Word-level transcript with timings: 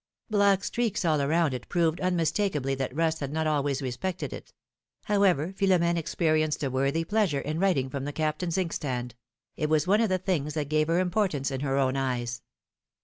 Black 0.31 0.63
streaks 0.63 1.05
all 1.05 1.21
around 1.21 1.53
it 1.53 1.69
proved 1.69 2.01
unmistakably 2.01 2.73
that 2.73 2.95
rust 2.95 3.19
had 3.19 3.31
not 3.31 3.45
always 3.45 3.83
respected 3.83 4.33
it; 4.33 4.51
however, 5.03 5.53
Philora^ne 5.53 5.95
experienced 5.95 6.63
a 6.63 6.71
worthy 6.71 7.03
pleasure 7.03 7.41
in 7.41 7.59
writing 7.59 7.87
from 7.87 8.05
the 8.05 8.11
Cap 8.11 8.39
tain's 8.39 8.57
ink 8.57 8.73
stand; 8.73 9.13
it 9.57 9.69
was 9.69 9.85
one 9.85 10.01
of 10.01 10.09
the 10.09 10.17
things 10.17 10.55
that 10.55 10.69
gave 10.69 10.87
her 10.87 10.97
importance 10.97 11.51
in 11.51 11.59
her 11.59 11.77
own 11.77 11.95
eyes. 11.95 12.41